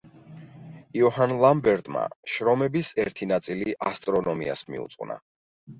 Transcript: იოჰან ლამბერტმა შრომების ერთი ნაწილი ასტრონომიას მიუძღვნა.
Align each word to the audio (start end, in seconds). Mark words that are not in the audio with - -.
იოჰან 1.01 1.33
ლამბერტმა 1.43 2.07
შრომების 2.37 2.93
ერთი 3.05 3.29
ნაწილი 3.35 3.79
ასტრონომიას 3.95 4.71
მიუძღვნა. 4.73 5.25